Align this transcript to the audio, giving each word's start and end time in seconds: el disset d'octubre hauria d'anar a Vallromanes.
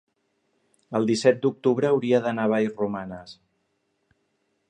el 0.99 1.05
disset 1.09 1.43
d'octubre 1.43 1.91
hauria 1.91 2.23
d'anar 2.25 2.47
a 2.49 2.51
Vallromanes. 2.55 3.39